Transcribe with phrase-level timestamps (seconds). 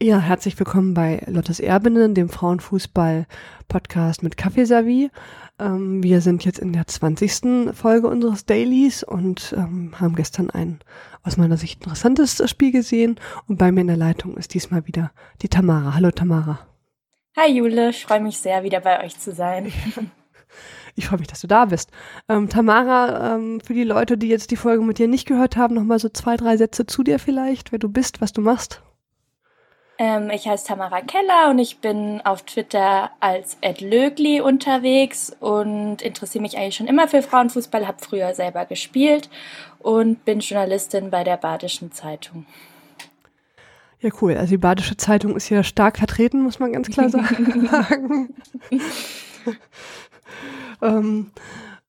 [0.00, 5.10] Ja, herzlich willkommen bei Lottes Erbinnen, dem Frauenfußball-Podcast mit Kaffeeservie.
[5.58, 7.74] Ähm, wir sind jetzt in der 20.
[7.74, 10.78] Folge unseres Dailies und ähm, haben gestern ein
[11.24, 13.18] aus meiner Sicht interessantes Spiel gesehen.
[13.48, 15.10] Und bei mir in der Leitung ist diesmal wieder
[15.42, 15.94] die Tamara.
[15.94, 16.60] Hallo Tamara.
[17.36, 19.72] Hi Jule, ich freue mich sehr, wieder bei euch zu sein.
[20.94, 21.92] Ich freue mich, dass du da bist.
[22.28, 25.76] Ähm, Tamara, ähm, für die Leute, die jetzt die Folge mit dir nicht gehört haben,
[25.76, 28.82] nochmal so zwei, drei Sätze zu dir vielleicht, wer du bist, was du machst.
[30.00, 36.42] Ähm, ich heiße Tamara Keller und ich bin auf Twitter als @lögli unterwegs und interessiere
[36.42, 39.28] mich eigentlich schon immer für Frauenfußball, habe früher selber gespielt
[39.80, 42.46] und bin Journalistin bei der Badischen Zeitung.
[44.00, 44.36] Ja, cool.
[44.36, 48.34] Also die Badische Zeitung ist hier stark vertreten, muss man ganz klar sagen.
[50.82, 51.30] ähm,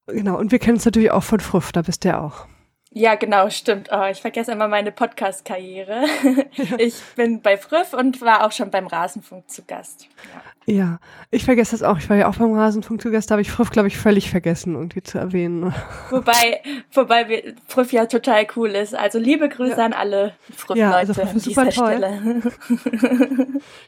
[0.07, 2.47] genau, und wir kennen es natürlich auch von Früff, da bist du ja auch.
[2.91, 3.89] Ja, genau, stimmt.
[3.91, 6.05] Oh, ich vergesse immer meine Podcast-Karriere.
[6.77, 10.07] Ich bin bei Früff und war auch schon beim Rasenfunk zu Gast.
[10.65, 10.73] Ja.
[10.73, 10.99] ja.
[11.29, 11.97] ich vergesse das auch.
[11.97, 14.29] Ich war ja auch beim Rasenfunk zu Gast, da habe ich Früff, glaube ich, völlig
[14.29, 15.73] vergessen, irgendwie zu erwähnen.
[16.09, 16.61] Wobei,
[16.93, 18.95] wobei wir, Früff ja total cool ist.
[18.95, 19.85] Also liebe Grüße ja.
[19.85, 21.97] an alle Früff-Leute ja, also Früff ist super toll.
[21.97, 22.41] Stelle.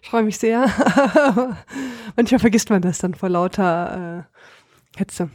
[0.02, 0.66] Ich freue mich sehr.
[2.16, 4.28] Manchmal vergisst man das dann vor lauter
[4.96, 5.30] äh, Hetze.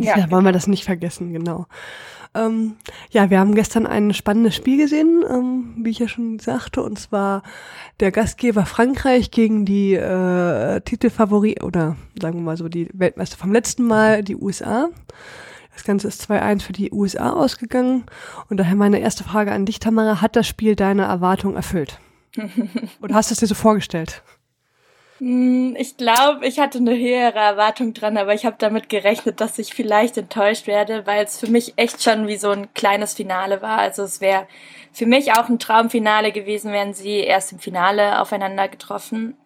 [0.00, 1.66] Ja, wollen wir das nicht vergessen, genau.
[2.34, 2.76] Ähm,
[3.10, 6.98] ja, wir haben gestern ein spannendes Spiel gesehen, ähm, wie ich ja schon sagte, und
[6.98, 7.42] zwar
[8.00, 13.52] der Gastgeber Frankreich gegen die äh, Titelfavorit oder sagen wir mal so die Weltmeister vom
[13.52, 14.88] letzten Mal, die USA.
[15.74, 18.04] Das Ganze ist 2-1 für die USA ausgegangen.
[18.48, 21.98] Und daher meine erste Frage an dich, Tamara, hat das Spiel deine Erwartung erfüllt?
[23.02, 24.22] Oder hast du es dir so vorgestellt?
[25.22, 29.56] Hm, ich glaube, ich hatte eine höhere Erwartung dran, aber ich habe damit gerechnet, dass
[29.60, 33.62] ich vielleicht enttäuscht werde, weil es für mich echt schon wie so ein kleines Finale
[33.62, 33.78] war.
[33.78, 34.48] Also es wäre
[34.92, 39.36] für mich auch ein Traumfinale gewesen, wären sie erst im Finale aufeinander getroffen.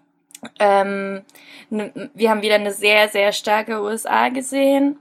[0.59, 1.23] Ähm,
[1.69, 4.99] wir haben wieder eine sehr, sehr starke USA gesehen.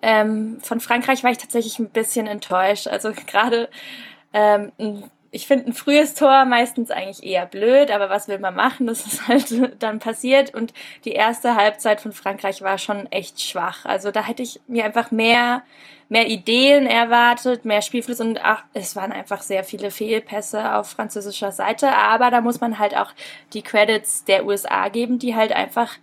[0.00, 2.86] Ähm, von Frankreich war ich tatsächlich ein bisschen enttäuscht.
[2.86, 3.68] Also gerade
[4.32, 4.72] ähm,
[5.34, 8.86] ich finde ein frühes Tor meistens eigentlich eher blöd, aber was will man machen?
[8.86, 9.52] Das ist halt
[9.82, 10.54] dann passiert.
[10.54, 10.72] Und
[11.04, 13.84] die erste Halbzeit von Frankreich war schon echt schwach.
[13.84, 15.64] Also da hätte ich mir einfach mehr,
[16.08, 21.50] mehr Ideen erwartet, mehr Spielfluss und ach, es waren einfach sehr viele Fehlpässe auf französischer
[21.50, 21.96] Seite.
[21.96, 23.10] Aber da muss man halt auch
[23.54, 25.96] die Credits der USA geben, die halt einfach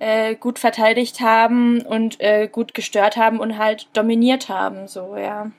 [0.00, 4.88] äh, gut verteidigt haben und äh, gut gestört haben und halt dominiert haben.
[4.88, 5.52] So, ja.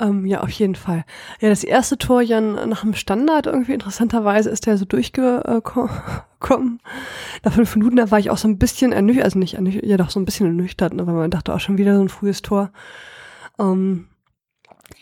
[0.00, 1.04] Ähm, ja, auf jeden Fall.
[1.40, 6.80] Ja, das erste Tor ja nach dem Standard irgendwie interessanterweise ist der so durchgekommen.
[7.44, 9.96] Nach fünf Minuten, da war ich auch so ein bisschen ernüchtert, also nicht ernüchtert, ja
[9.96, 12.42] doch so ein bisschen ernüchtert, ne, weil man dachte auch schon wieder so ein frühes
[12.42, 12.70] Tor.
[13.58, 14.08] Ähm,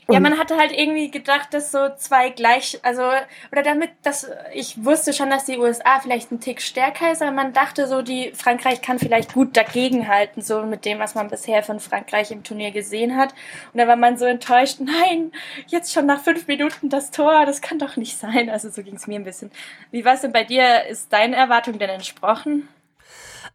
[0.09, 3.03] ja, man hatte halt irgendwie gedacht, dass so zwei gleich, also,
[3.51, 7.31] oder damit, dass ich wusste schon, dass die USA vielleicht ein Tick stärker ist, aber
[7.31, 11.63] man dachte so, die Frankreich kann vielleicht gut dagegenhalten, so mit dem, was man bisher
[11.63, 13.33] von Frankreich im Turnier gesehen hat.
[13.73, 15.33] Und da war man so enttäuscht, nein,
[15.69, 18.51] jetzt schon nach fünf Minuten das Tor, das kann doch nicht sein.
[18.51, 19.51] Also so ging es mir ein bisschen.
[19.93, 20.85] Wie war es denn bei dir?
[20.87, 22.69] Ist deine Erwartung denn entsprochen?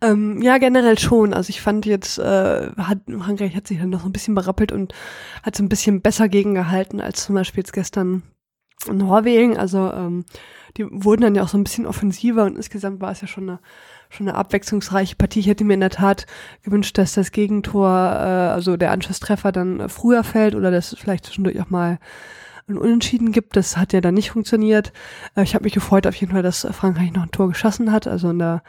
[0.02, 1.34] Ähm, ja, generell schon.
[1.34, 4.72] Also ich fand jetzt, äh, hat, Frankreich hat sich dann noch so ein bisschen berappelt
[4.72, 4.94] und
[5.44, 8.24] hat so ein bisschen besser gegengehalten als zum Beispiel jetzt gestern
[8.92, 9.58] Norwegen.
[9.58, 10.26] Also ähm,
[10.78, 13.50] die wurden dann ja auch so ein bisschen offensiver und insgesamt war es ja schon
[13.50, 13.60] eine
[14.10, 15.42] schon eine abwechslungsreiche Partie.
[15.42, 16.28] Ich hätte mir in der Tat
[16.64, 21.26] gewünscht, dass das Gegentor, äh, also der Anschlusstreffer dann früher fällt oder dass es vielleicht
[21.26, 22.00] zwischendurch auch mal
[22.68, 23.56] ein Unentschieden gibt.
[23.56, 24.94] Das hat ja dann nicht funktioniert.
[25.36, 28.08] Äh, ich habe mich gefreut auf jeden Fall, dass Frankreich noch ein Tor geschossen hat.
[28.08, 28.64] Also in der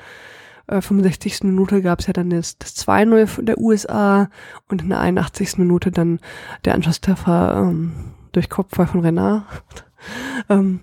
[0.68, 1.42] 65.
[1.42, 4.28] Äh, Minute gab es ja dann das, das 2-0 der USA
[4.68, 5.58] und in der 81.
[5.58, 6.20] Minute dann
[6.64, 7.92] der Anschlusstreffer ähm,
[8.32, 9.44] durch Kopfball von Renard.
[10.48, 10.80] ähm,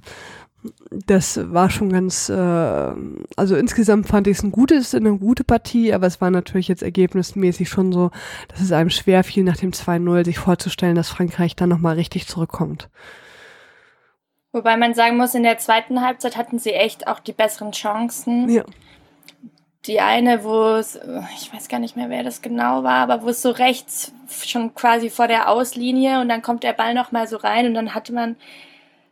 [0.90, 5.94] das war schon ganz, äh, also insgesamt fand ich es ein gutes, eine gute Partie,
[5.94, 8.10] aber es war natürlich jetzt ergebnismäßig schon so,
[8.48, 12.28] dass es einem schwer fiel, nach dem 2-0 sich vorzustellen, dass Frankreich dann nochmal richtig
[12.28, 12.90] zurückkommt.
[14.54, 18.50] Wobei man sagen muss, in der zweiten Halbzeit hatten sie echt auch die besseren Chancen.
[18.50, 18.64] Ja
[19.88, 21.00] die eine, wo es,
[21.36, 24.14] ich weiß gar nicht mehr, wer das genau war, aber wo es so rechts
[24.46, 27.74] schon quasi vor der Auslinie und dann kommt der Ball noch mal so rein und
[27.74, 28.36] dann hatte man,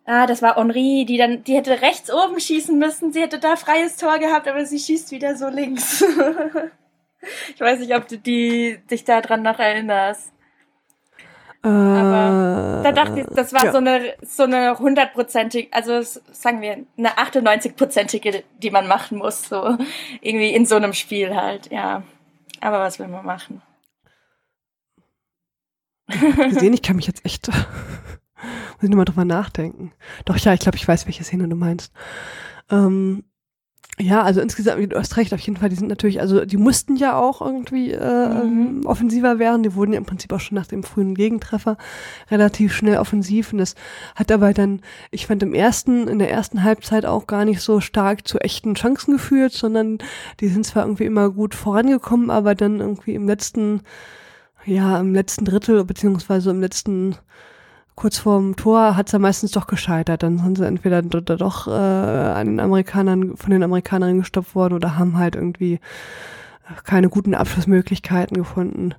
[0.05, 3.55] ah, das war Henri, die dann, die hätte rechts oben schießen müssen, sie hätte da
[3.55, 6.01] freies Tor gehabt, aber sie schießt wieder so links.
[7.55, 10.31] ich weiß nicht, ob du die, dich daran noch erinnerst.
[11.63, 13.71] Aber da dachte ich, das war ja.
[13.71, 19.77] so eine so eine hundertprozentige, also sagen wir eine 98-prozentige, die man machen muss, so
[20.21, 22.03] irgendwie in so einem Spiel halt, ja.
[22.59, 23.61] Aber was will man machen?
[26.49, 27.57] Gesehen, ich kann mich jetzt echt, muss
[28.73, 29.93] Muss ich nochmal drüber nachdenken.
[30.25, 31.93] Doch, ja, ich glaube, ich weiß, welche Szene du meinst.
[32.69, 33.23] Ähm,
[33.99, 36.95] ja, also insgesamt, du hast recht, auf jeden Fall, die sind natürlich, also die mussten
[36.95, 38.81] ja auch irgendwie äh, mhm.
[38.85, 39.61] Offensiver werden.
[39.61, 41.77] Die wurden ja im Prinzip auch schon nach dem frühen Gegentreffer
[42.31, 43.53] relativ schnell offensiv.
[43.53, 43.75] Und das
[44.15, 44.81] hat aber dann,
[45.11, 48.73] ich fand im ersten, in der ersten Halbzeit auch gar nicht so stark zu echten
[48.73, 49.99] Chancen geführt, sondern
[50.39, 53.81] die sind zwar irgendwie immer gut vorangekommen, aber dann irgendwie im letzten,
[54.65, 57.15] ja, im letzten Drittel, beziehungsweise im letzten
[57.95, 60.23] kurz vorm Tor hat es ja meistens doch gescheitert.
[60.23, 64.97] Dann sind sie entweder doch äh, an den Amerikanern, von den Amerikanern gestoppt worden oder
[64.97, 65.79] haben halt irgendwie
[66.83, 68.95] keine guten Abschlussmöglichkeiten gefunden,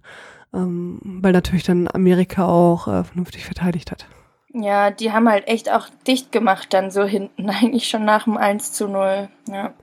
[0.52, 4.06] ähm, weil natürlich dann Amerika auch äh, vernünftig verteidigt hat.
[4.52, 8.36] Ja, die haben halt echt auch dicht gemacht dann so hinten, eigentlich schon nach dem
[8.36, 9.28] 1 zu 0.
[9.48, 9.74] Ja.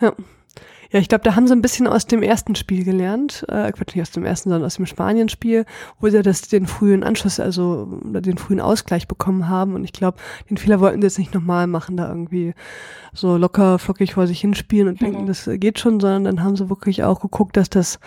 [0.00, 0.12] Ja,
[0.92, 3.44] ja, ich glaube, da haben sie ein bisschen aus dem ersten Spiel gelernt.
[3.48, 5.64] Äh, Quatsch, nicht aus dem ersten, sondern aus dem Spanien-Spiel,
[6.00, 9.74] wo sie das den frühen Anschluss, also den frühen Ausgleich bekommen haben.
[9.74, 10.18] Und ich glaube,
[10.50, 12.54] den Fehler wollten sie jetzt nicht nochmal machen, da irgendwie
[13.12, 15.04] so locker, flockig vor sich hinspielen und mhm.
[15.04, 18.00] denken, das geht schon, sondern dann haben sie wirklich auch geguckt, dass das,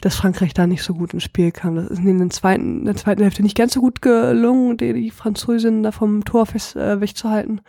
[0.00, 1.76] dass Frankreich da nicht so gut ins Spiel kam.
[1.76, 4.92] Das ist in der zweiten, in der zweiten Hälfte nicht ganz so gut gelungen, die,
[4.92, 7.60] die Französinnen da vom Tor fest, äh, wegzuhalten.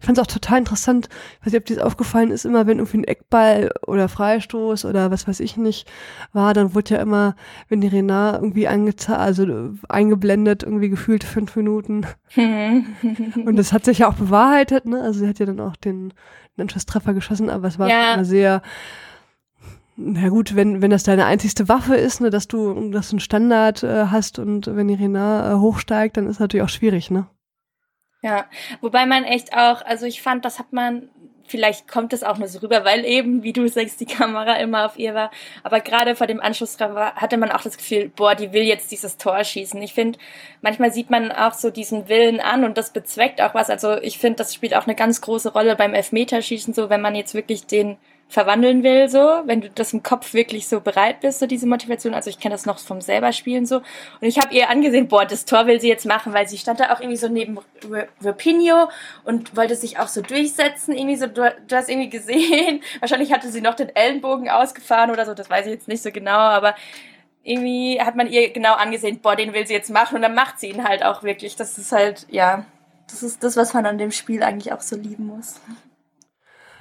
[0.00, 1.08] Ich fand es auch total interessant,
[1.38, 4.86] ich weiß nicht, ob dir das aufgefallen ist, immer wenn irgendwie ein Eckball oder Freistoß
[4.86, 5.90] oder was weiß ich nicht
[6.32, 7.36] war, dann wurde ja immer,
[7.68, 12.06] wenn die Renard irgendwie angezahlt, also eingeblendet, irgendwie gefühlt fünf Minuten.
[12.34, 15.02] Und das hat sich ja auch bewahrheitet, ne?
[15.02, 16.14] Also sie hat ja dann auch den,
[16.56, 18.14] den Anschlusstreffer geschossen, aber es war ja.
[18.14, 18.62] immer sehr,
[19.96, 23.20] na gut, wenn, wenn das deine einzigste Waffe ist, ne, dass du, dass du einen
[23.20, 27.26] Standard äh, hast und wenn die Renard äh, hochsteigt, dann ist natürlich auch schwierig, ne?
[28.22, 28.46] Ja,
[28.80, 31.10] wobei man echt auch, also ich fand, das hat man,
[31.52, 34.86] vielleicht kommt es auch nur so rüber, weil eben, wie du sagst, die Kamera immer
[34.86, 35.30] auf ihr war.
[35.62, 39.18] Aber gerade vor dem Anschluss hatte man auch das Gefühl, boah, die will jetzt dieses
[39.18, 39.80] Tor schießen.
[39.82, 40.18] Ich finde,
[40.62, 43.68] manchmal sieht man auch so diesen Willen an und das bezweckt auch was.
[43.68, 47.14] Also ich finde, das spielt auch eine ganz große Rolle beim Elfmeterschießen, so wenn man
[47.14, 47.98] jetzt wirklich den
[48.32, 52.14] verwandeln will, so, wenn du das im Kopf wirklich so bereit bist, so diese Motivation.
[52.14, 53.76] Also ich kenne das noch vom selber Spielen so.
[53.76, 56.80] Und ich habe ihr angesehen, boah, das Tor will sie jetzt machen, weil sie stand
[56.80, 57.58] da auch irgendwie so neben
[58.22, 58.88] Rapinho
[59.24, 63.50] und wollte sich auch so durchsetzen, irgendwie so, du, du hast irgendwie gesehen, wahrscheinlich hatte
[63.50, 66.74] sie noch den Ellenbogen ausgefahren oder so, das weiß ich jetzt nicht so genau, aber
[67.44, 70.58] irgendwie hat man ihr genau angesehen, boah, den will sie jetzt machen und dann macht
[70.58, 71.54] sie ihn halt auch wirklich.
[71.54, 72.64] Das ist halt, ja,
[73.10, 75.60] das ist das, was man an dem Spiel eigentlich auch so lieben muss.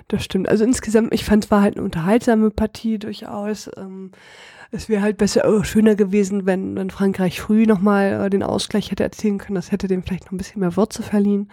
[0.08, 0.50] Das stimmt.
[0.50, 3.70] Also insgesamt, ich fand es war halt eine unterhaltsame Partie durchaus.
[3.78, 4.12] Ähm,
[4.72, 8.90] es wäre halt besser, oh, schöner gewesen, wenn, wenn Frankreich früh nochmal äh, den Ausgleich
[8.90, 9.56] hätte erzielen können.
[9.56, 11.50] Das hätte dem vielleicht noch ein bisschen mehr Würze verliehen.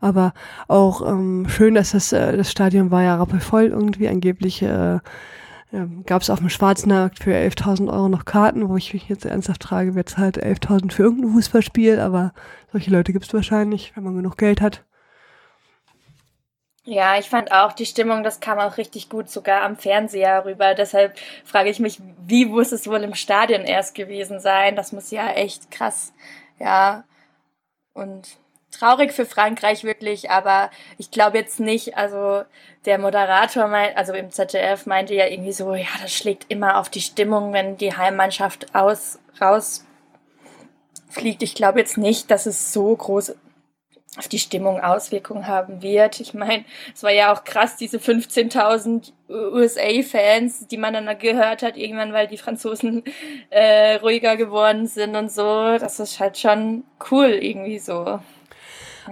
[0.00, 0.32] Aber
[0.66, 4.08] auch ähm, schön, dass das, äh, das Stadion war ja rappelvoll irgendwie.
[4.08, 8.94] Angeblich äh, äh, gab es auf dem Schwarzmarkt für 11.000 Euro noch Karten, wo ich
[8.94, 12.00] mich jetzt ernsthaft frage, wer zahlt 11.000 für irgendein Fußballspiel?
[12.00, 12.32] Aber
[12.72, 14.82] solche Leute gibt es wahrscheinlich, wenn man genug Geld hat.
[16.88, 20.74] Ja, ich fand auch die Stimmung, das kam auch richtig gut sogar am Fernseher rüber.
[20.74, 24.76] Deshalb frage ich mich, wie muss es wohl im Stadion erst gewesen sein?
[24.76, 26.12] Das muss ja echt krass,
[26.60, 27.02] ja.
[27.92, 28.28] Und
[28.70, 32.44] traurig für Frankreich wirklich, aber ich glaube jetzt nicht, also
[32.84, 36.88] der Moderator meint, also im ZDF meinte ja irgendwie so, ja, das schlägt immer auf
[36.88, 41.42] die Stimmung, wenn die Heimmannschaft aus, rausfliegt.
[41.42, 43.34] Ich glaube jetzt nicht, dass es so groß
[44.16, 46.20] auf die Stimmung Auswirkungen haben wird.
[46.20, 46.64] Ich meine,
[46.94, 52.26] es war ja auch krass, diese 15.000 USA-Fans, die man dann gehört hat, irgendwann, weil
[52.26, 53.02] die Franzosen
[53.50, 55.76] äh, ruhiger geworden sind und so.
[55.78, 58.20] Das ist halt schon cool irgendwie so.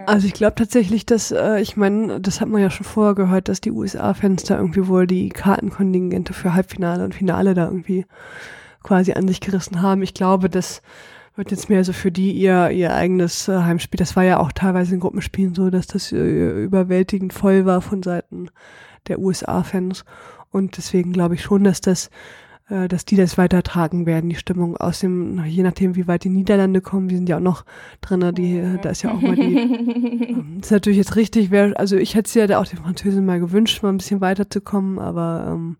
[0.07, 3.49] Also ich glaube tatsächlich, dass, äh, ich meine, das hat man ja schon vorher gehört,
[3.49, 8.07] dass die USA-Fans da irgendwie wohl die Kartenkontingente für Halbfinale und Finale da irgendwie
[8.83, 10.03] quasi an sich gerissen haben.
[10.03, 10.83] Ich glaube, dass
[11.37, 13.99] wird jetzt mehr so für die ihr, ihr eigenes äh, Heimspiel.
[13.99, 18.03] Das war ja auch teilweise in Gruppenspielen so, dass das äh, überwältigend voll war von
[18.03, 18.51] Seiten
[19.09, 20.05] der USA-Fans.
[20.51, 22.11] Und deswegen glaube ich schon, dass das,
[22.69, 26.29] äh, dass die das weitertragen werden, die Stimmung aus dem, je nachdem, wie weit die
[26.29, 27.65] Niederlande kommen, die sind ja auch noch
[28.01, 29.57] drin, die, äh, da ist ja auch mal die,
[30.29, 33.41] ähm, ist natürlich jetzt richtig, wer, also ich hätte es ja auch den Französen mal
[33.41, 35.77] gewünscht, mal ein bisschen weiterzukommen, aber ähm,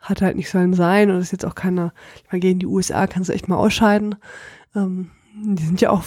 [0.00, 3.06] hat halt nicht sollen sein und ist jetzt auch keiner, ich meine, gegen die USA
[3.06, 4.16] kannst du echt mal ausscheiden.
[4.74, 6.04] Ähm, die sind ja auch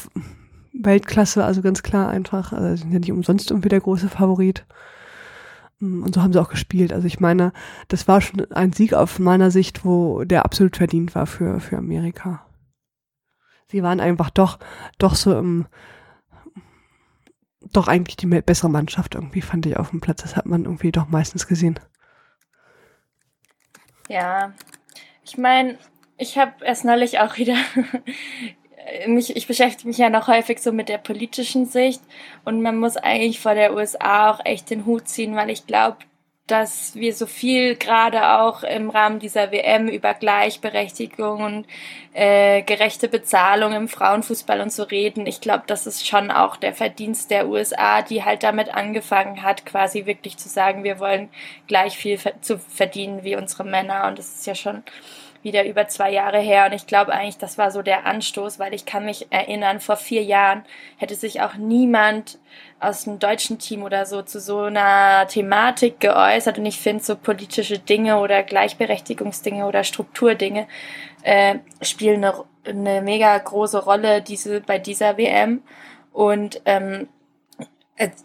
[0.74, 4.66] Weltklasse, also ganz klar einfach, also sind ja nicht umsonst irgendwie der große Favorit.
[5.80, 6.94] Mm, und so haben sie auch gespielt.
[6.94, 7.54] Also ich meine,
[7.88, 11.78] das war schon ein Sieg auf meiner Sicht, wo der absolut verdient war für, für
[11.78, 12.46] Amerika.
[13.68, 14.60] Sie waren einfach doch,
[15.00, 15.66] doch so im,
[17.74, 20.22] doch eigentlich die bessere Mannschaft irgendwie, fand ich auf dem Platz.
[20.22, 21.80] Das hat man irgendwie doch meistens gesehen.
[24.08, 24.54] Ja,
[25.24, 25.80] ich meine,
[26.18, 27.56] ich habe erst neulich auch wieder
[29.08, 32.02] mich, ich beschäftige mich ja noch häufig so mit der politischen Sicht
[32.44, 35.98] und man muss eigentlich vor der USA auch echt den Hut ziehen, weil ich glaube,
[36.48, 41.66] dass wir so viel gerade auch im Rahmen dieser WM über Gleichberechtigung und
[42.14, 45.26] äh, gerechte Bezahlung im Frauenfußball und so reden.
[45.26, 49.66] Ich glaube, das ist schon auch der Verdienst der USA, die halt damit angefangen hat,
[49.66, 51.30] quasi wirklich zu sagen, wir wollen
[51.66, 54.06] gleich viel zu verdienen wie unsere Männer.
[54.06, 54.84] Und das ist ja schon
[55.46, 56.66] wieder über zwei Jahre her.
[56.66, 59.96] Und ich glaube eigentlich, das war so der Anstoß, weil ich kann mich erinnern, vor
[59.96, 60.66] vier Jahren
[60.98, 62.40] hätte sich auch niemand
[62.80, 66.58] aus dem deutschen Team oder so zu so einer Thematik geäußert.
[66.58, 70.68] Und ich finde, so politische Dinge oder Gleichberechtigungsdinge oder Strukturdinge
[71.24, 75.62] äh, spielen eine, eine mega große Rolle diese, bei dieser WM.
[76.12, 77.15] Und ähm, äh,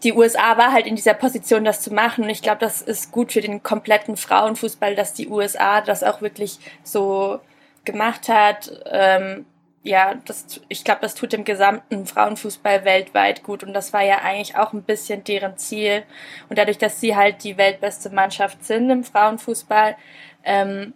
[0.03, 2.25] die USA war halt in dieser Position, das zu machen.
[2.25, 6.21] Und ich glaube, das ist gut für den kompletten Frauenfußball, dass die USA das auch
[6.21, 7.39] wirklich so
[7.85, 8.71] gemacht hat.
[8.85, 9.45] Ähm,
[9.83, 13.63] ja, das, ich glaube, das tut dem gesamten Frauenfußball weltweit gut.
[13.63, 16.03] Und das war ja eigentlich auch ein bisschen deren Ziel.
[16.49, 19.95] Und dadurch, dass sie halt die weltbeste Mannschaft sind im Frauenfußball,
[20.43, 20.93] ähm,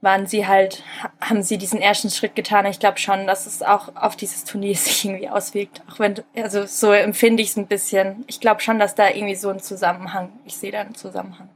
[0.00, 0.84] waren sie halt,
[1.20, 2.66] haben sie diesen ersten Schritt getan.
[2.66, 5.82] Ich glaube schon, dass es auch auf dieses Turnier sich irgendwie auswirkt.
[5.90, 8.24] Auch wenn, also so empfinde ich es ein bisschen.
[8.26, 11.48] Ich glaube schon, dass da irgendwie so ein Zusammenhang, ich sehe da einen Zusammenhang.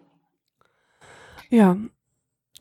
[1.51, 1.77] Ja,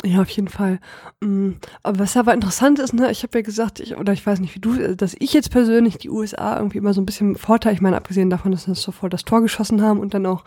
[0.04, 0.80] ja, auf jeden Fall.
[1.22, 1.52] Mm,
[1.84, 4.56] aber was aber interessant ist, ne, ich habe ja gesagt, ich, oder ich weiß nicht
[4.56, 7.82] wie du, dass ich jetzt persönlich die USA irgendwie immer so ein bisschen Vorteil, ich
[7.82, 10.44] meine, abgesehen davon, dass sie sofort das Tor geschossen haben und dann auch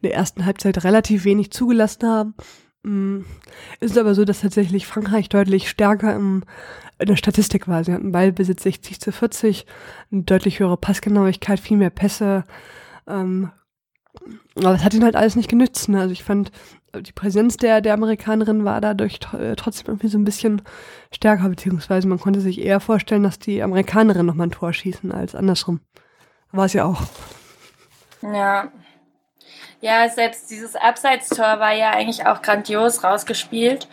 [0.00, 2.34] in der ersten Halbzeit relativ wenig zugelassen haben,
[2.82, 3.20] Mm,
[3.80, 6.44] ist aber so, dass tatsächlich Frankreich deutlich stärker im,
[6.98, 7.84] in der Statistik war.
[7.84, 9.66] Sie hatten Ballbesitz 60 zu 40,
[10.10, 12.44] eine deutlich höhere Passgenauigkeit, viel mehr Pässe.
[13.06, 13.50] Ähm,
[14.56, 15.88] aber es hat ihnen halt alles nicht genützt.
[15.88, 16.00] Ne?
[16.00, 16.50] Also ich fand,
[16.98, 20.62] die Präsenz der, der Amerikanerin war dadurch äh, trotzdem irgendwie so ein bisschen
[21.12, 25.34] stärker, beziehungsweise man konnte sich eher vorstellen, dass die Amerikanerinnen nochmal ein Tor schießen als
[25.34, 25.80] andersrum.
[26.52, 27.02] War es ja auch.
[28.22, 28.72] Ja,
[29.80, 33.88] ja, selbst dieses Abseitstor war ja eigentlich auch grandios rausgespielt.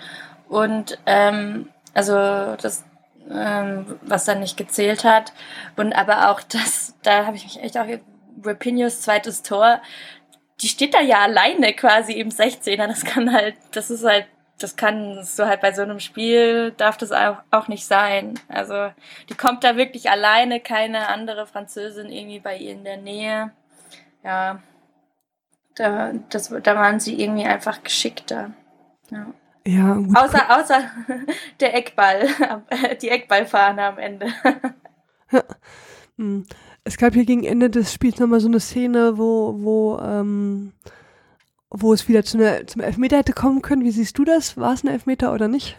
[0.50, 2.14] Und ähm, also
[2.62, 2.84] das,
[3.30, 5.34] ähm, was dann nicht gezählt hat.
[5.76, 7.88] Und aber auch das, da habe ich mich echt auch
[8.44, 9.82] Rapinios zweites Tor,
[10.62, 12.88] die steht da ja alleine quasi im 16er.
[12.88, 14.26] Das kann halt, das ist halt,
[14.60, 18.40] das kann so halt bei so einem Spiel darf das auch, auch nicht sein.
[18.48, 18.92] Also
[19.30, 23.52] die kommt da wirklich alleine, keine andere Französin irgendwie bei ihr in der Nähe.
[24.24, 24.60] Ja,
[25.78, 28.52] da, das, da waren sie irgendwie einfach geschickter.
[29.12, 29.34] Ja.
[29.66, 30.16] Ja, gut.
[30.16, 30.92] Außer, außer
[31.60, 32.28] der Eckball,
[33.02, 34.28] die Eckballfahne am Ende.
[36.18, 36.46] Hm.
[36.84, 40.72] Es gab hier gegen Ende des Spiels nochmal so eine Szene, wo, wo, ähm,
[41.70, 43.84] wo es wieder zu einer, zum Elfmeter hätte kommen können.
[43.84, 44.56] Wie siehst du das?
[44.56, 45.78] War es ein Elfmeter oder nicht?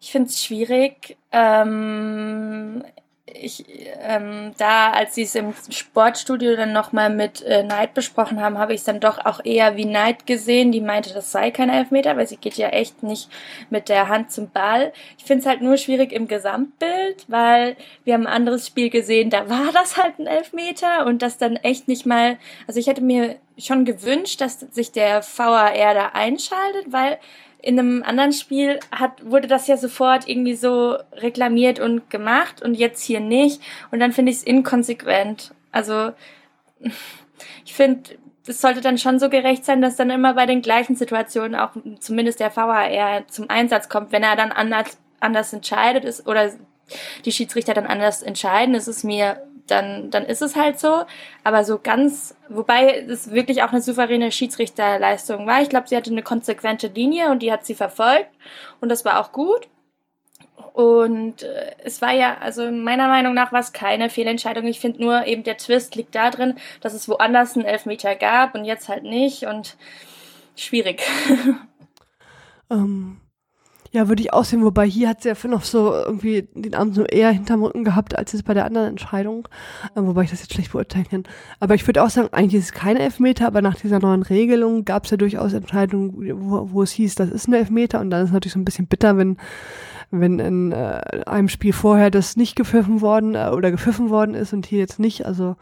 [0.00, 1.16] Ich finde es schwierig.
[1.30, 2.82] Ähm,
[3.26, 3.64] ich
[4.02, 8.72] ähm, da, als sie es im Sportstudio dann nochmal mit äh, Neid besprochen haben, habe
[8.72, 10.70] ich es dann doch auch eher wie Neid gesehen.
[10.70, 13.28] Die meinte, das sei kein Elfmeter, weil sie geht ja echt nicht
[13.68, 14.92] mit der Hand zum Ball.
[15.18, 19.30] Ich finde es halt nur schwierig im Gesamtbild, weil wir haben ein anderes Spiel gesehen,
[19.30, 23.02] da war das halt ein Elfmeter und das dann echt nicht mal, also ich hätte
[23.02, 27.18] mir schon gewünscht, dass sich der VAR da einschaltet, weil
[27.62, 32.74] in einem anderen Spiel hat, wurde das ja sofort irgendwie so reklamiert und gemacht und
[32.74, 33.60] jetzt hier nicht.
[33.90, 35.54] Und dann finde ich es inkonsequent.
[35.72, 36.12] Also
[37.64, 38.10] ich finde,
[38.46, 41.70] es sollte dann schon so gerecht sein, dass dann immer bei den gleichen Situationen auch
[41.98, 46.52] zumindest der VAR zum Einsatz kommt, wenn er dann anders, anders entscheidet ist oder
[47.24, 51.04] die Schiedsrichter dann anders entscheiden, ist es mir dann, dann ist es halt so.
[51.44, 55.62] Aber so ganz, wobei es wirklich auch eine souveräne Schiedsrichterleistung war.
[55.62, 58.30] Ich glaube, sie hatte eine konsequente Linie und die hat sie verfolgt
[58.80, 59.68] und das war auch gut.
[60.72, 64.66] Und äh, es war ja, also meiner Meinung nach war es keine Fehlentscheidung.
[64.66, 68.54] Ich finde nur eben der Twist liegt da drin, dass es woanders einen Elfmeter gab
[68.54, 69.76] und jetzt halt nicht und
[70.54, 71.02] schwierig.
[72.68, 73.20] Ähm,
[73.96, 77.04] ja, würde ich aussehen, wobei hier hat sie ja noch so irgendwie den Arm so
[77.04, 79.48] eher hinterm Rücken gehabt, als es bei der anderen Entscheidung.
[79.94, 81.24] Äh, wobei ich das jetzt schlecht beurteilen kann.
[81.60, 84.84] Aber ich würde auch sagen, eigentlich ist es kein Elfmeter, aber nach dieser neuen Regelung
[84.84, 88.22] gab es ja durchaus Entscheidungen, wo, wo es hieß, das ist ein Elfmeter und dann
[88.22, 89.38] ist es natürlich so ein bisschen bitter, wenn
[90.12, 94.52] wenn in äh, einem Spiel vorher das nicht gepfiffen worden äh, oder gepfiffen worden ist
[94.52, 95.26] und hier jetzt nicht.
[95.26, 95.56] Also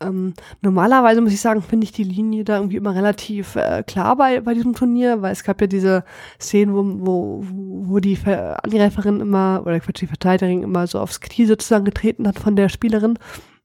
[0.00, 4.16] ähm, normalerweise muss ich sagen, finde ich die Linie da irgendwie immer relativ äh, klar
[4.16, 6.04] bei, bei diesem Turnier, weil es gab ja diese
[6.40, 7.44] Szenen, wo, wo,
[7.88, 12.38] wo die Angreiferin immer, oder Quatsch, die Verteidigerin immer so aufs Knie sozusagen getreten hat
[12.38, 13.18] von der Spielerin.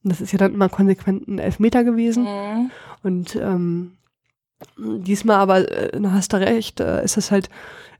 [0.04, 2.24] Und das ist ja dann immer konsequent ein Elfmeter gewesen.
[2.24, 2.72] Mhm.
[3.02, 3.92] Und ähm,
[4.78, 7.50] Diesmal aber, äh, hast du recht, äh, ist das halt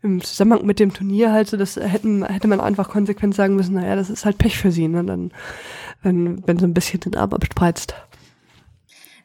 [0.02, 3.76] im Zusammenhang mit dem Turnier halt so, das hätten, hätte man einfach konsequent sagen müssen,
[3.76, 5.04] naja, das ist halt Pech für sie, ne?
[5.04, 5.32] Dann,
[6.02, 7.96] wenn, wenn so ein bisschen den Arm abspreizt.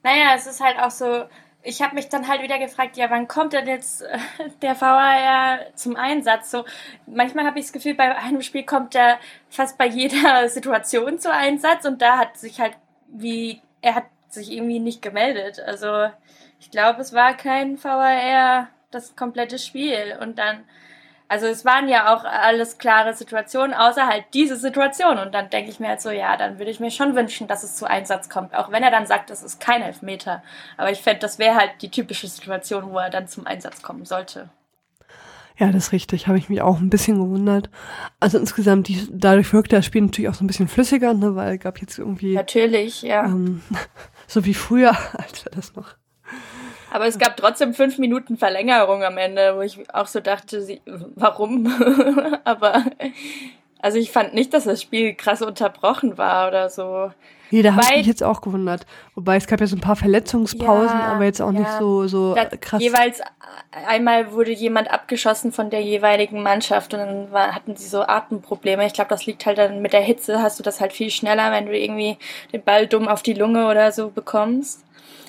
[0.02, 1.24] Naja, es ist halt auch so,
[1.62, 4.18] ich habe mich dann halt wieder gefragt, ja, wann kommt denn jetzt äh,
[4.62, 6.50] der VAR zum Einsatz?
[6.50, 6.64] So,
[7.06, 9.18] manchmal habe ich das Gefühl, bei einem Spiel kommt er
[9.50, 12.74] fast bei jeder Situation zu Einsatz und da hat sich halt
[13.08, 15.60] wie, er hat sich irgendwie nicht gemeldet.
[15.60, 16.08] Also
[16.60, 20.64] ich glaube, es war kein VAR das komplette Spiel und dann
[21.30, 25.16] also es waren ja auch alles klare Situationen, außer halt diese Situation.
[25.16, 27.62] Und dann denke ich mir halt so, ja, dann würde ich mir schon wünschen, dass
[27.62, 28.52] es zu Einsatz kommt.
[28.52, 30.42] Auch wenn er dann sagt, es ist kein Elfmeter.
[30.76, 34.04] Aber ich fände, das wäre halt die typische Situation, wo er dann zum Einsatz kommen
[34.06, 34.48] sollte.
[35.56, 36.26] Ja, das ist richtig.
[36.26, 37.70] Habe ich mich auch ein bisschen gewundert.
[38.18, 41.54] Also insgesamt, die, dadurch wirkte das Spiel natürlich auch so ein bisschen flüssiger, ne, weil
[41.54, 42.34] es gab jetzt irgendwie.
[42.34, 43.24] Natürlich, ja.
[43.24, 43.62] Ähm,
[44.26, 45.94] so wie früher, als wir das noch
[46.90, 50.80] aber es gab trotzdem fünf Minuten Verlängerung am Ende, wo ich auch so dachte, sie,
[51.14, 51.66] warum?
[52.44, 52.84] Aber
[53.80, 57.10] also ich fand nicht, dass das Spiel krass unterbrochen war oder so.
[57.52, 58.86] Nee, da habe ich mich jetzt auch gewundert.
[59.16, 61.58] Wobei es gab ja so ein paar Verletzungspausen, ja, aber jetzt auch ja.
[61.58, 62.80] nicht so, so krass.
[62.80, 63.20] Jeweils
[63.86, 68.86] einmal wurde jemand abgeschossen von der jeweiligen Mannschaft und dann war, hatten sie so Atemprobleme.
[68.86, 71.50] Ich glaube, das liegt halt dann mit der Hitze, hast du das halt viel schneller,
[71.50, 72.18] wenn du irgendwie
[72.52, 74.84] den Ball dumm auf die Lunge oder so bekommst.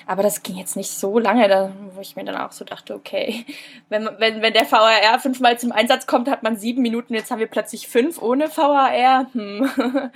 [0.08, 2.96] Aber das ging jetzt nicht so lange, da, wo ich mir dann auch so dachte,
[2.96, 3.46] okay,
[3.90, 7.40] wenn, wenn, wenn der VAR fünfmal zum Einsatz kommt, hat man sieben Minuten, jetzt haben
[7.40, 9.28] wir plötzlich fünf ohne VAR.
[9.34, 9.70] Hm.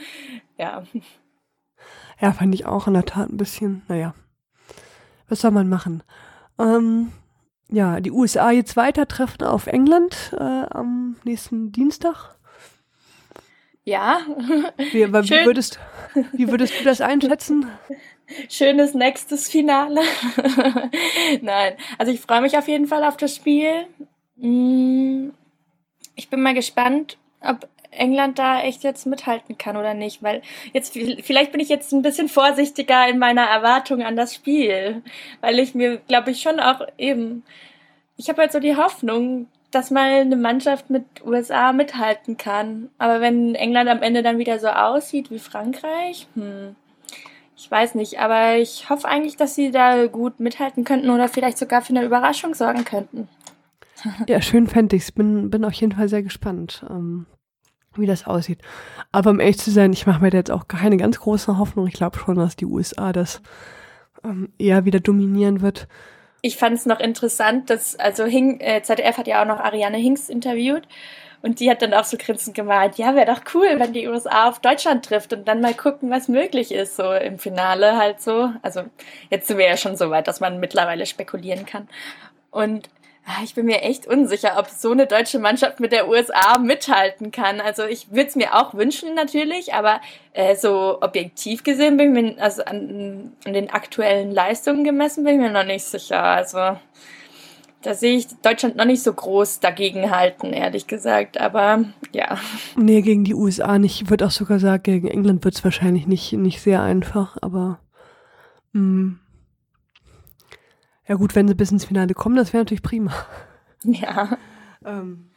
[0.58, 0.84] ja.
[2.22, 4.14] Ja, fand ich auch in der Tat ein bisschen, naja.
[5.28, 6.04] Was soll man machen?
[6.60, 7.12] Ähm,
[7.70, 12.35] ja, die USA jetzt weiter treffen auf England äh, am nächsten Dienstag.
[13.86, 14.22] Ja.
[14.92, 15.80] Wie, wie, würdest,
[16.34, 17.68] wie würdest du das einschätzen?
[18.50, 20.02] schönes nächstes Finale.
[21.42, 23.86] Nein, also ich freue mich auf jeden Fall auf das Spiel.
[24.38, 25.30] Mm,
[26.16, 30.42] ich bin mal gespannt, ob England da echt jetzt mithalten kann oder nicht, weil
[30.74, 35.02] jetzt vielleicht bin ich jetzt ein bisschen vorsichtiger in meiner Erwartung an das Spiel,
[35.42, 37.44] weil ich mir glaube ich schon auch eben
[38.18, 43.22] ich habe halt so die Hoffnung, dass mal eine Mannschaft mit USA mithalten kann, aber
[43.22, 46.76] wenn England am Ende dann wieder so aussieht wie Frankreich, hm,
[47.58, 51.58] ich weiß nicht, aber ich hoffe eigentlich, dass sie da gut mithalten könnten oder vielleicht
[51.58, 53.28] sogar für eine Überraschung sorgen könnten.
[54.28, 55.12] Ja, schön fände ich's.
[55.12, 57.26] Bin, bin auf jeden Fall sehr gespannt, ähm,
[57.96, 58.60] wie das aussieht.
[59.12, 61.88] Aber um ehrlich zu sein, ich mache mir da jetzt auch keine ganz große Hoffnung.
[61.88, 63.42] Ich glaube schon, dass die USA das
[64.24, 65.88] ähm, eher wieder dominieren wird.
[66.46, 69.98] Ich fand es noch interessant, dass, also Hing, äh, ZDF hat ja auch noch Ariane
[69.98, 70.88] Hinks interviewt
[71.42, 74.48] und die hat dann auch so grinsend gemeint, ja, wäre doch cool, wenn die USA
[74.48, 78.52] auf Deutschland trifft und dann mal gucken, was möglich ist, so im Finale halt so.
[78.62, 78.84] Also
[79.32, 81.88] jetzt sind wir ja schon so weit, dass man mittlerweile spekulieren kann.
[82.52, 82.92] Und
[83.44, 87.60] ich bin mir echt unsicher, ob so eine deutsche Mannschaft mit der USA mithalten kann.
[87.60, 90.00] Also ich würde es mir auch wünschen natürlich, aber
[90.34, 95.36] äh, so objektiv gesehen bin ich mir, also an, an den aktuellen Leistungen gemessen bin
[95.36, 96.24] ich mir noch nicht sicher.
[96.24, 96.78] Also
[97.82, 101.40] da sehe ich Deutschland noch nicht so groß dagegen halten, ehrlich gesagt.
[101.40, 101.84] Aber
[102.14, 102.38] ja.
[102.76, 104.04] Nee, gegen die USA nicht.
[104.04, 107.80] Ich würde auch sogar sagen, gegen England wird es wahrscheinlich nicht, nicht sehr einfach, aber
[108.74, 109.16] mh.
[111.08, 113.14] Ja gut, wenn sie bis ins Finale kommen, das wäre natürlich prima.
[113.84, 114.38] Ja.
[114.84, 115.30] ähm,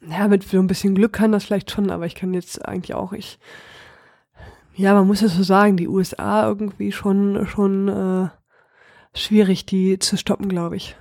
[0.00, 2.94] ja, mit so ein bisschen Glück kann das vielleicht schon, aber ich kann jetzt eigentlich
[2.94, 3.38] auch, ich,
[4.74, 8.28] ja, man muss es so sagen, die USA irgendwie schon, schon äh,
[9.18, 10.96] schwierig, die zu stoppen, glaube ich.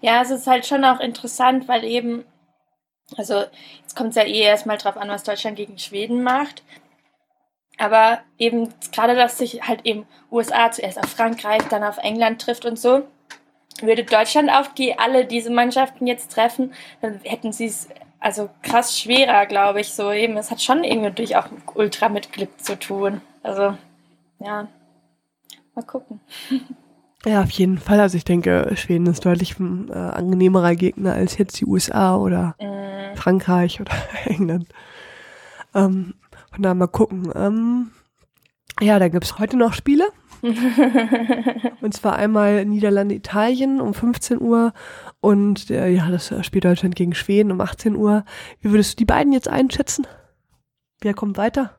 [0.00, 2.24] Ja, es ist halt schon auch interessant, weil eben,
[3.16, 3.44] also
[3.80, 6.62] jetzt kommt es ja eh erstmal drauf an, was Deutschland gegen Schweden macht.
[7.80, 12.66] Aber eben gerade, dass sich halt eben USA zuerst auf Frankreich, dann auf England trifft
[12.66, 13.04] und so,
[13.80, 17.88] würde Deutschland auf die alle diese Mannschaften jetzt treffen, dann hätten sie es
[18.20, 20.36] also krass schwerer, glaube ich, so eben.
[20.36, 23.22] Es hat schon irgendwie durch auch ultra mit Glück zu tun.
[23.42, 23.74] Also,
[24.40, 24.68] ja,
[25.74, 26.20] mal gucken.
[27.24, 27.98] Ja, auf jeden Fall.
[28.00, 32.54] Also ich denke, Schweden ist deutlich ein äh, angenehmerer Gegner als jetzt die USA oder
[32.58, 33.16] äh.
[33.16, 33.92] Frankreich oder
[34.26, 34.68] England.
[35.74, 36.14] Ähm,
[36.50, 37.30] von daher mal gucken.
[37.34, 37.90] Ähm,
[38.80, 40.08] ja, da gibt's heute noch Spiele.
[40.42, 44.72] und zwar einmal Niederlande, Italien um 15 Uhr
[45.20, 48.24] und äh, ja, das Spiel Deutschland gegen Schweden um 18 Uhr.
[48.60, 50.06] Wie würdest du die beiden jetzt einschätzen?
[51.02, 51.78] Wer kommt weiter?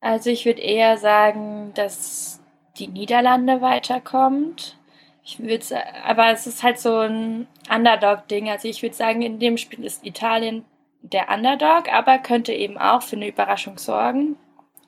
[0.00, 2.40] Also ich würde eher sagen, dass
[2.78, 4.78] die Niederlande weiterkommt.
[5.22, 5.64] Ich würde
[6.04, 8.48] aber es ist halt so ein Underdog-Ding.
[8.48, 10.64] Also ich würde sagen, in dem Spiel ist Italien
[11.12, 14.36] der Underdog, aber könnte eben auch für eine Überraschung sorgen.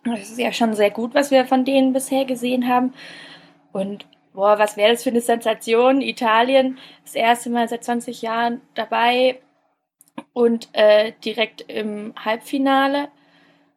[0.05, 2.95] Das ist ja schon sehr gut, was wir von denen bisher gesehen haben.
[3.73, 6.01] Und boah, was wäre das für eine Sensation?
[6.01, 9.41] Italien das erste Mal seit 20 Jahren dabei
[10.33, 13.09] und äh, direkt im Halbfinale.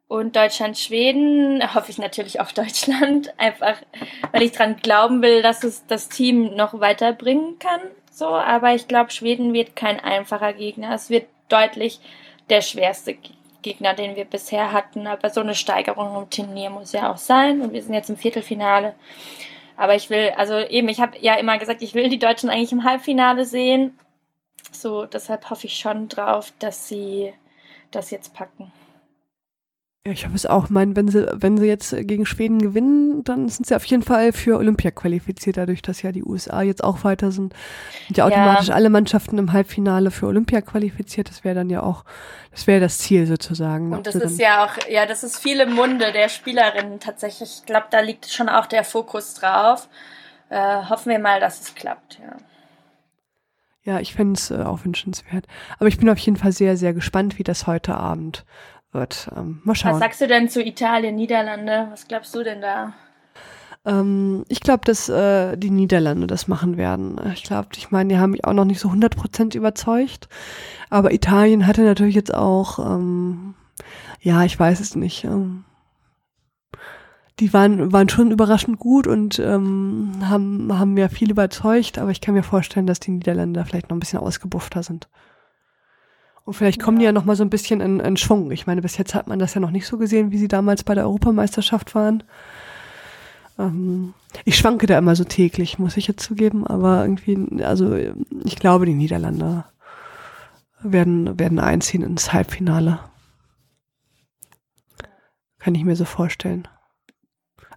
[0.07, 3.77] Und Deutschland-Schweden hoffe ich natürlich auf Deutschland, einfach
[4.31, 7.81] weil ich dran glauben will, dass es das Team noch weiterbringen kann.
[8.11, 10.93] So, aber ich glaube, Schweden wird kein einfacher Gegner.
[10.93, 11.99] Es wird deutlich
[12.49, 13.17] der schwerste
[13.61, 15.07] Gegner, den wir bisher hatten.
[15.07, 17.61] Aber so eine Steigerung im Turnier muss ja auch sein.
[17.61, 18.93] Und wir sind jetzt im Viertelfinale.
[19.75, 22.71] Aber ich will, also eben, ich habe ja immer gesagt, ich will die Deutschen eigentlich
[22.71, 23.97] im Halbfinale sehen.
[24.71, 27.33] So, deshalb hoffe ich schon drauf, dass sie
[27.91, 28.71] das jetzt packen.
[30.05, 30.65] Ja, ich hoffe es auch.
[30.65, 34.03] Ich meine, wenn sie, wenn sie jetzt gegen Schweden gewinnen, dann sind sie auf jeden
[34.03, 37.53] Fall für Olympia qualifiziert, dadurch, dass ja die USA jetzt auch weiter sind.
[38.09, 38.75] Und ja automatisch ja.
[38.75, 41.29] alle Mannschaften im Halbfinale für Olympia qualifiziert.
[41.29, 42.03] Das wäre dann ja auch,
[42.51, 43.93] das wäre das Ziel sozusagen.
[43.93, 47.59] Und das ist ja auch, ja, das ist viele Munde der Spielerinnen tatsächlich.
[47.59, 49.87] Ich glaube, da liegt schon auch der Fokus drauf.
[50.49, 52.35] Äh, hoffen wir mal, dass es klappt, ja.
[53.85, 55.45] Ja, ich fände es äh, auch wünschenswert.
[55.77, 58.45] Aber ich bin auf jeden Fall sehr, sehr gespannt, wie das heute Abend
[58.93, 59.29] wird.
[59.35, 59.93] Ähm, mal schauen.
[59.93, 61.87] Was sagst du denn zu Italien, Niederlande?
[61.91, 62.93] Was glaubst du denn da?
[63.85, 67.19] Ähm, ich glaube, dass äh, die Niederlande das machen werden.
[67.33, 70.29] Ich glaube, ich meine, die haben mich auch noch nicht so 100% überzeugt.
[70.89, 73.55] Aber Italien hatte natürlich jetzt auch, ähm,
[74.21, 75.25] ja, ich weiß es nicht.
[75.25, 75.65] Ähm,
[77.39, 82.21] die waren, waren schon überraschend gut und ähm, haben, haben mir viel überzeugt, aber ich
[82.21, 85.09] kann mir vorstellen, dass die Niederländer vielleicht noch ein bisschen ausgebuffter sind.
[86.45, 88.51] Und vielleicht kommen die ja noch mal so ein bisschen in, in Schwung.
[88.51, 90.83] Ich meine, bis jetzt hat man das ja noch nicht so gesehen, wie sie damals
[90.83, 92.23] bei der Europameisterschaft waren.
[93.57, 98.57] Ähm, ich schwanke da immer so täglich, muss ich jetzt zugeben, aber irgendwie, also ich
[98.57, 99.63] glaube, die Niederlande
[100.81, 102.99] werden, werden einziehen ins Halbfinale.
[105.59, 106.67] Kann ich mir so vorstellen.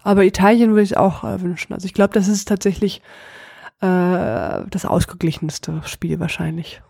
[0.03, 1.73] Aber Italien würde ich auch äh, wünschen.
[1.73, 3.01] Also ich glaube, das ist tatsächlich
[3.81, 6.83] äh, das ausgeglichenste Spiel wahrscheinlich.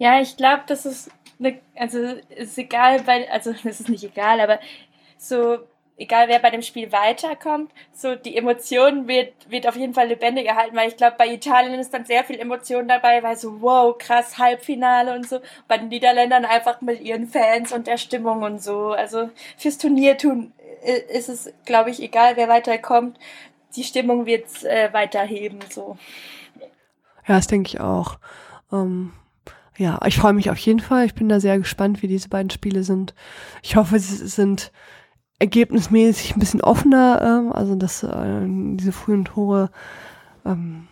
[0.00, 1.98] Ja, ich glaube, das ist eine, also
[2.30, 4.58] ist egal, weil, also es ist nicht egal, aber
[5.18, 5.58] so
[5.98, 10.46] egal wer bei dem Spiel weiterkommt, so die Emotion wird, wird auf jeden Fall lebendig
[10.46, 13.94] erhalten, weil ich glaube, bei Italien ist dann sehr viel Emotion dabei, weil so, wow,
[13.98, 15.40] krass, Halbfinale und so.
[15.68, 18.92] Bei den Niederländern einfach mit ihren Fans und der Stimmung und so.
[18.92, 23.18] Also fürs Turnier tun äh, ist es, glaube ich, egal wer weiterkommt.
[23.76, 25.98] Die Stimmung wird äh, weiterheben, so.
[27.28, 28.18] Ja, das denke ich auch.
[28.72, 29.12] Ähm,
[29.80, 31.06] ja, ich freue mich auf jeden Fall.
[31.06, 33.14] Ich bin da sehr gespannt, wie diese beiden Spiele sind.
[33.62, 34.72] Ich hoffe, sie sind
[35.38, 39.70] ergebnismäßig ein bisschen offener, ähm, also dass äh, diese frühen Tore
[40.44, 40.86] ähm,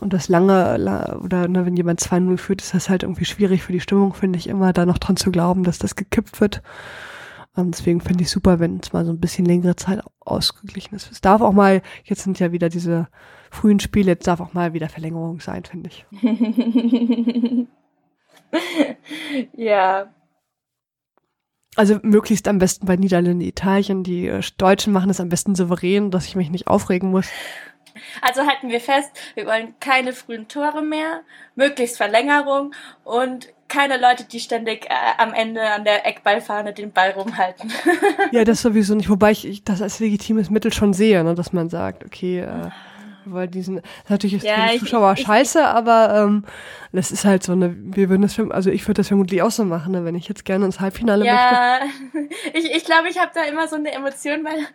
[0.00, 0.74] und das lange,
[1.22, 4.40] oder ne, wenn jemand 2-0 führt, ist das halt irgendwie schwierig für die Stimmung, finde
[4.40, 6.62] ich immer, da noch dran zu glauben, dass das gekippt wird.
[7.56, 11.12] Ähm, deswegen finde ich super, wenn es mal so ein bisschen längere Zeit ausgeglichen ist.
[11.12, 13.06] Es darf auch mal, jetzt sind ja wieder diese
[13.52, 16.06] frühen Spiele, jetzt darf auch mal wieder Verlängerung sein, finde ich.
[19.56, 20.12] ja.
[21.76, 24.02] Also möglichst am besten bei Niederlande, Italien.
[24.02, 27.28] Die äh, Deutschen machen es am besten souverän, dass ich mich nicht aufregen muss.
[28.22, 31.22] Also halten wir fest, wir wollen keine frühen Tore mehr,
[31.54, 37.10] möglichst Verlängerung und keine Leute, die ständig äh, am Ende an der Eckballfahne den Ball
[37.10, 37.72] rumhalten.
[38.32, 41.52] ja, das sowieso nicht, wobei ich, ich das als legitimes Mittel schon sehe, ne, dass
[41.52, 42.70] man sagt, okay, äh,
[43.26, 46.44] weil diesen natürlich ist ja, die Zuschauer ich, scheiße, ich, aber ähm,
[46.92, 49.64] das ist halt so eine, wir würden das, also ich würde das vermutlich auch so
[49.64, 51.80] machen, ne, wenn ich jetzt gerne ins Halbfinale ja,
[52.12, 52.34] möchte.
[52.54, 54.66] ich ich glaube, ich habe da immer so eine Emotion, weil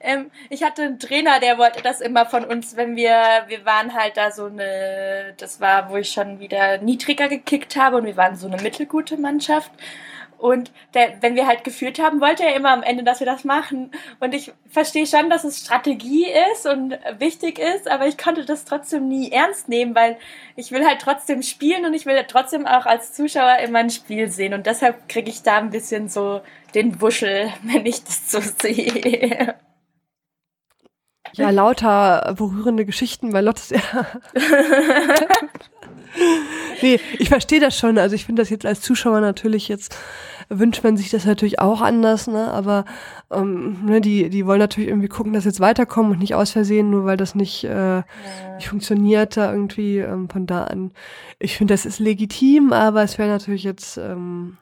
[0.00, 3.94] ähm, ich hatte einen Trainer, der wollte das immer von uns, wenn wir, wir waren
[3.94, 8.16] halt da so eine, das war, wo ich schon wieder niedriger gekickt habe und wir
[8.16, 9.70] waren so eine mittelgute Mannschaft.
[10.38, 13.44] Und der, wenn wir halt geführt haben, wollte er immer am Ende, dass wir das
[13.44, 13.90] machen.
[14.20, 18.64] Und ich verstehe schon, dass es Strategie ist und wichtig ist, aber ich konnte das
[18.64, 20.16] trotzdem nie ernst nehmen, weil
[20.54, 24.30] ich will halt trotzdem spielen und ich will trotzdem auch als Zuschauer immer ein Spiel
[24.30, 24.54] sehen.
[24.54, 26.40] Und deshalb kriege ich da ein bisschen so
[26.74, 29.56] den Wuschel, wenn ich das so sehe.
[31.32, 33.70] Ja, lauter berührende Geschichten bei Lottes.
[33.70, 34.06] Ja.
[36.82, 37.98] nee, ich verstehe das schon.
[37.98, 39.96] Also ich finde das jetzt als Zuschauer natürlich jetzt
[40.50, 42.50] wünscht man sich das natürlich auch anders, ne?
[42.50, 42.86] Aber
[43.30, 46.88] ähm, ne, die, die wollen natürlich irgendwie gucken, dass jetzt weiterkommen und nicht aus Versehen,
[46.88, 48.02] nur weil das nicht, äh,
[48.56, 49.98] nicht funktioniert da irgendwie.
[49.98, 50.92] Ähm, von da an.
[51.38, 54.56] Ich finde, das ist legitim, aber es wäre natürlich jetzt ähm,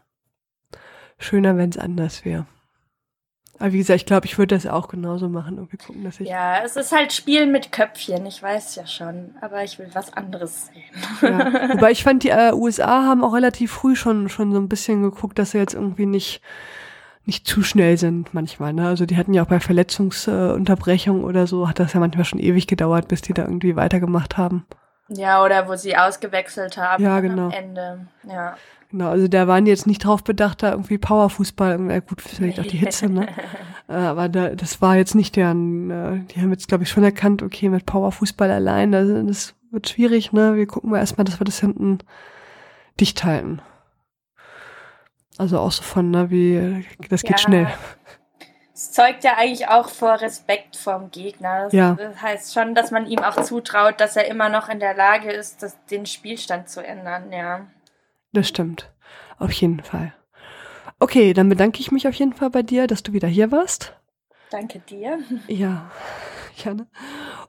[1.19, 2.47] schöner, wenn es anders wäre.
[3.59, 5.57] Aber wie gesagt, ich glaube, ich würde das auch genauso machen.
[5.57, 9.35] Irgendwie gucken, dass ich ja, es ist halt Spielen mit Köpfchen, ich weiß ja schon.
[9.41, 10.83] Aber ich will was anderes sehen.
[11.23, 11.75] Ja.
[11.75, 15.03] Wobei ich fand, die äh, USA haben auch relativ früh schon, schon so ein bisschen
[15.03, 16.43] geguckt, dass sie jetzt irgendwie nicht,
[17.25, 18.73] nicht zu schnell sind manchmal.
[18.73, 18.87] Ne?
[18.87, 22.41] Also die hatten ja auch bei Verletzungsunterbrechung äh, oder so, hat das ja manchmal schon
[22.41, 24.67] ewig gedauert, bis die da irgendwie weitergemacht haben.
[25.09, 27.47] Ja, oder wo sie ausgewechselt haben ja, genau.
[27.47, 28.07] am Ende.
[28.25, 28.57] Ja.
[28.91, 32.61] Genau, also da waren die jetzt nicht drauf bedacht, da irgendwie Powerfußball, äh, gut, vielleicht
[32.61, 33.29] auch die Hitze, ne?
[33.89, 37.05] Äh, aber da, das war jetzt nicht deren, äh, die haben jetzt, glaube ich, schon
[37.05, 40.57] erkannt, okay, mit Powerfußball allein, das, das wird schwierig, ne?
[40.57, 41.99] Wir gucken mal erstmal, dass wir das hinten
[42.99, 43.63] dicht halten.
[45.39, 47.39] Also auch so von, ne, wie, das geht ja.
[47.39, 47.69] schnell.
[48.75, 51.65] Es zeugt ja eigentlich auch vor Respekt vorm Gegner.
[51.65, 51.95] Das, ja.
[51.95, 55.31] das heißt schon, dass man ihm auch zutraut, dass er immer noch in der Lage
[55.31, 57.67] ist, das, den Spielstand zu ändern, ja.
[58.37, 58.93] Das stimmt.
[59.39, 60.13] Auf jeden Fall.
[60.99, 63.97] Okay, dann bedanke ich mich auf jeden Fall bei dir, dass du wieder hier warst.
[64.51, 65.21] Danke dir.
[65.49, 65.91] Ja,
[66.55, 66.87] gerne.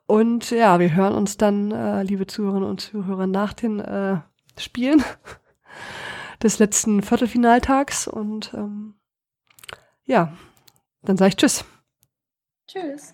[0.05, 4.21] Und ja, wir hören uns dann, äh, liebe Zuhörerinnen und Zuhörer, nach den äh,
[4.57, 5.03] Spielen
[6.41, 8.07] des letzten Viertelfinaltags.
[8.07, 8.95] Und ähm,
[10.05, 10.37] ja,
[11.01, 11.65] dann sage ich Tschüss.
[12.65, 13.13] Tschüss.